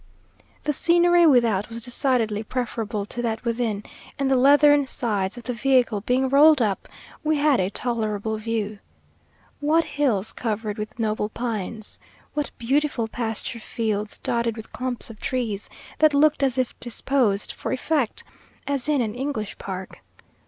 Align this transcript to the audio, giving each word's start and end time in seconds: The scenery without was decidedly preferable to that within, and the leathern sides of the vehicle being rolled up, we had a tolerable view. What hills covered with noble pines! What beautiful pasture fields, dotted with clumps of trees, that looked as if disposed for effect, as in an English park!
The 0.63 0.73
scenery 0.73 1.27
without 1.27 1.69
was 1.69 1.85
decidedly 1.85 2.41
preferable 2.41 3.05
to 3.05 3.21
that 3.21 3.45
within, 3.45 3.83
and 4.17 4.31
the 4.31 4.35
leathern 4.35 4.87
sides 4.87 5.37
of 5.37 5.43
the 5.43 5.53
vehicle 5.53 6.01
being 6.01 6.27
rolled 6.27 6.59
up, 6.59 6.87
we 7.23 7.35
had 7.37 7.59
a 7.59 7.69
tolerable 7.69 8.39
view. 8.39 8.79
What 9.59 9.83
hills 9.83 10.31
covered 10.33 10.79
with 10.79 10.97
noble 10.97 11.29
pines! 11.29 11.99
What 12.33 12.49
beautiful 12.57 13.07
pasture 13.07 13.59
fields, 13.59 14.17
dotted 14.23 14.57
with 14.57 14.71
clumps 14.73 15.11
of 15.11 15.19
trees, 15.19 15.69
that 15.99 16.15
looked 16.15 16.41
as 16.41 16.57
if 16.57 16.73
disposed 16.79 17.51
for 17.51 17.71
effect, 17.71 18.23
as 18.65 18.89
in 18.89 19.01
an 19.01 19.13
English 19.13 19.55
park! 19.59 19.99